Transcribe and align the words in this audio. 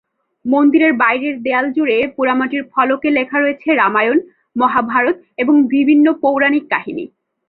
মন্দিরের 0.45 0.93
বাইরের 0.93 1.35
দেয়াল 1.41 1.67
জুড়ে 1.73 1.97
পোড়ামাটির 2.15 2.63
ফলকে 2.73 3.09
লেখা 3.09 3.37
রয়েছে 3.39 3.69
রামায়ণ, 3.73 4.17
মহাভারত 4.55 5.17
এবং 5.37 5.55
বিভিন্ন 5.73 6.05
পৌরাণিক 6.21 6.65
কাহিনী। 6.69 7.05